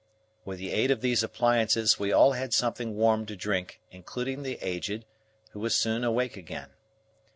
[0.45, 4.57] With the aid of these appliances we all had something warm to drink, including the
[4.59, 5.05] Aged,
[5.51, 6.71] who was soon awake again.